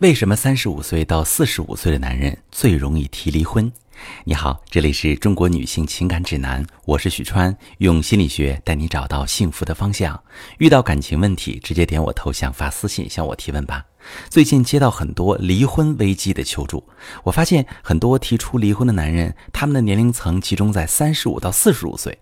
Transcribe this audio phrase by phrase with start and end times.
[0.00, 3.72] 为什么三十五岁到四十五岁的男人最容易提离婚？
[4.24, 10.22] 你好，这里是中国女性情感指南，我是许川，用心理学带你找到幸福的方向。
[10.58, 13.82] 遇到感情问题，直接点我头像发私信向我提问吧。
[14.28, 16.86] 最近接到很多离婚危机的求助，
[17.24, 22.18] 我发现很多提出离婚的男人，他们的年龄层集中在三十五到四十五岁。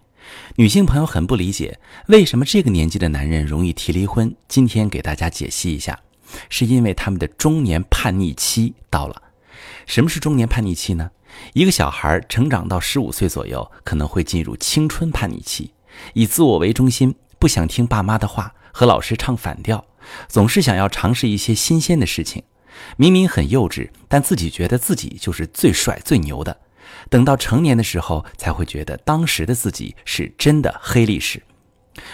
[0.55, 4.33] 女性朋友很不理解，为什么这个年纪的男人容易提离婚？
[4.47, 5.99] 今天给大家解析一下。
[6.49, 9.23] 是因为他们的中年叛逆期到了。
[9.87, 11.11] 什么是中年叛逆期呢？
[11.53, 15.73] 一个小孩成长到十五岁左右，可能会进入青春叛逆期，
[16.13, 19.85] 以自我为中心，不想听爸妈的话，和老师唱反调，
[20.29, 22.43] 总是想要尝试一些新鲜的事情。
[22.97, 26.57] 明明很幼稚，但自己觉得自己就是最帅最牛的。
[27.11, 31.43] 等到成年的时候，才会觉得当时的自己是真的黑历史。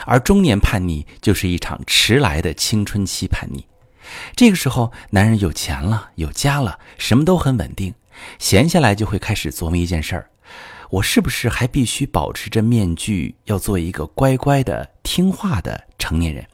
[0.05, 3.65] 而中年叛逆就是一场迟来的青春期叛逆。
[4.35, 7.95] 这个时候，男人有钱了，有家了，什么都很稳定，
[8.39, 10.31] 闲下来就会开始琢磨一件事儿：
[10.91, 16.47] 我是不是还必须保持着面具，要做一个乖乖的、听话的成年人？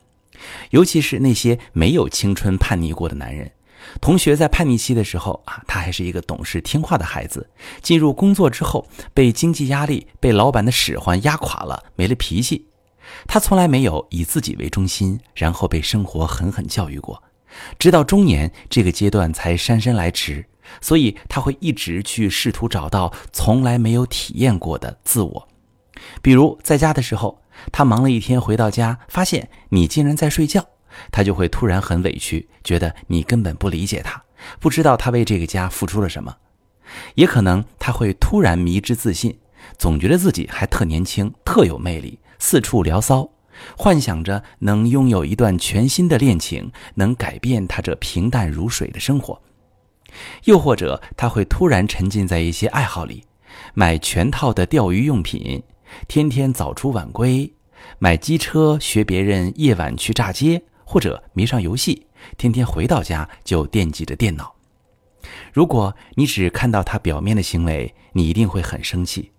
[0.71, 3.51] 尤其是那些没有青春叛逆过的男人，
[4.01, 7.41] 同学在叛逆期的时候啊，他还是一个懂事听话的孩子；
[7.81, 12.69] 进入工作之后，被经济压力、被老板的使唤压垮了，没了脾气。
[13.27, 17.23] 他从来没有以自己为中心，然后被生活狠狠教育过。
[17.79, 20.47] 直到中年这个阶段才姗姗来迟，
[20.81, 25.49] 所以他会一直去试图找到从来没有体验过的自我。
[26.21, 30.65] 比如在家的时候，他忙了一天回到家，发现你竟然在睡觉，
[31.11, 34.23] 他就会突然很委屈，觉得你根本不理解他，
[34.61, 36.37] 不知道他为这个家付出了什么。
[37.15, 39.39] 也可能他会突然迷之自信，
[39.79, 43.31] 总觉得自己还特年轻、特有魅力，四处聊骚。
[43.77, 49.41] 幻想着能拥有一段全新的恋情，能改变他这平淡如水的生活；
[50.45, 53.25] 又或者他会突然沉浸在一些爱好里，
[53.75, 55.63] 买全套的钓鱼用品，
[56.09, 57.53] 天天早出晚归；
[57.99, 64.55] 买机车学别人夜晚去炸街，或者迷上游戏，天天回到家就惦记着电脑。
[65.53, 69.33] 如果你只看到他表面的行为，你一定会很生气。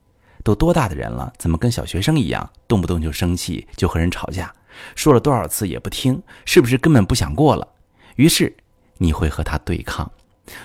[0.47, 4.49] 都多大的人了，怎么跟小学生一样，动不动就生气，就和人吵架？
[4.95, 7.67] 说了多少次也不听，是不是根本不想过了？
[8.15, 8.55] 于是
[8.97, 10.09] 你会和他对抗，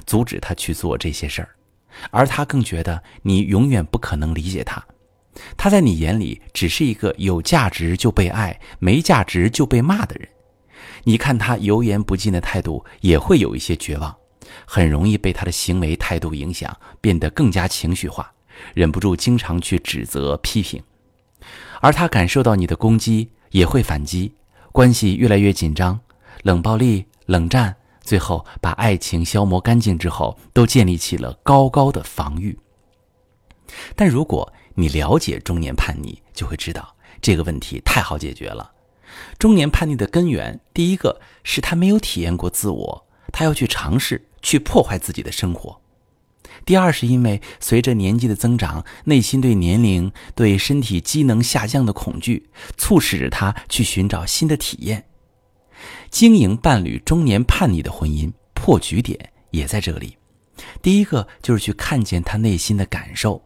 [0.07, 1.49] 阻止他去做这些事儿，
[2.13, 4.81] 而他更觉得你永远不可能理解他。
[5.57, 10.29] 他在你眼里只是一个有价值就被爱，没价值就被骂的人。
[11.03, 14.15] 你看他油盐不进的态度，也会有一些绝望，
[14.65, 18.33] 很容易被他的行为态度影响，变得更加情绪化。
[18.75, 20.83] 忍不住经常去指责、批评，
[21.81, 24.35] 而他感受到你的攻击也会反击，
[24.73, 26.01] 关系越来越紧张，
[26.43, 32.59] 冷暴力、冷战，最后把爱情消磨干净之后，都建立起了高高的防御。
[33.95, 38.73] 但如果你了解中年叛逆，就会知道这个问题太好解决了。
[39.39, 45.81] 中年叛逆的根源，第一个是他没有体验过自我，他要去尝试去破坏自己的生活。
[46.65, 55.05] 第二是因为随着年纪的增长，内心对年龄、对身体机能下降的恐惧，促使着他去寻找新的体验。
[56.11, 60.17] 经营伴侣中年叛逆的婚姻破局点也在这里。
[60.81, 63.43] 第一个就是去看见他内心的感受，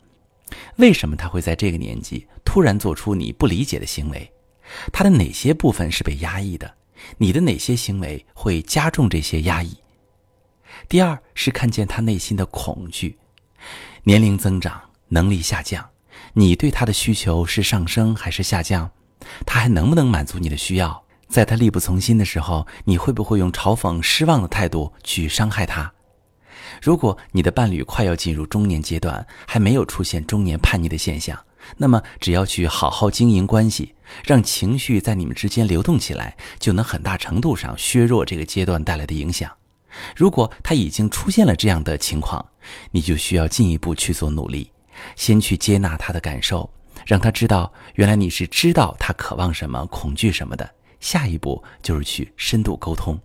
[0.77, 4.31] 为什么他会在这个年纪突然做出你不理解的行为？
[4.93, 6.75] 他的哪些部分是被压抑的？
[7.19, 9.77] 你的哪些行为会加重这些压抑？
[10.89, 13.19] 第二是看见他内心的恐惧，
[14.05, 15.85] 年龄增长，能力下降，
[16.33, 18.91] 你对他的需求是上升还是下降？
[19.45, 21.03] 他还能不能满足你的需要？
[21.29, 25.93] 在他力不从心的时候，你会不会用嘲讽、失望的态度去伤害他？
[26.81, 31.37] 如果你的伴侣快要进入中年阶段，还没有出现中年叛逆的现象，
[31.79, 39.51] 那么只要去好好经营关系，让情绪在你们之间流动起来，就能很大程度上削弱这个阶段带来的影响。
[40.15, 42.45] 如果他已经出现了这样的情况，
[42.91, 44.71] 你就需要进一步去做努力，
[45.15, 46.69] 先去接纳他的感受，
[47.07, 50.69] 让他知道原来你是知道他渴望什么、恐惧什么的。
[50.99, 53.19] 下一步就是去深度沟通。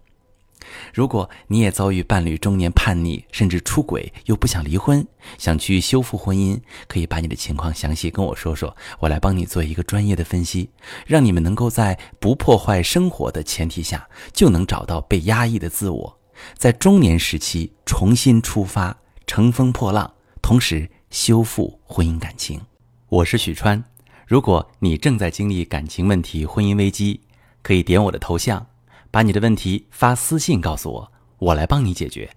[0.93, 5.05] 如果你也遭遇伴侣中年叛逆，甚至出轨，又不想离婚，
[5.39, 10.69] 想去修复婚姻，可以把你的情况详细跟我说说，我来帮你做一个专业的分析，
[11.07, 16.19] 让你们能够在不破坏生活的前提下，就能找到被压抑的自我。
[16.55, 22.61] 在中年时期重新出发，乘风破浪，同时修复婚姻感情。
[23.09, 23.83] 我是许川。
[24.27, 27.19] 如果你正在经历感情问题、婚姻危机，
[27.61, 28.65] 可以点我的头像，
[29.09, 32.29] 把你的问题发私信告诉我，我来帮你解决。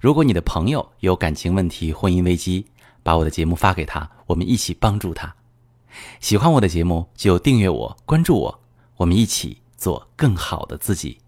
[0.00, 2.66] 如果你的朋友有感情问题、婚姻危机，
[3.02, 5.34] 把我的节目发给他，我们一起帮助他。
[6.20, 8.60] 喜欢我的节目就订阅我、关注我，
[8.96, 11.18] 我们一起做更好的自己。